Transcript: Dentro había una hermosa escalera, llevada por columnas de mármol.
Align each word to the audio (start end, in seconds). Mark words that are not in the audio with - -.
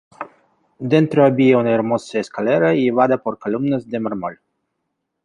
Dentro 0.79 1.23
había 1.23 1.59
una 1.59 1.75
hermosa 1.75 2.17
escalera, 2.17 2.73
llevada 2.73 3.21
por 3.21 3.37
columnas 3.37 3.87
de 3.87 3.99
mármol. 3.99 4.41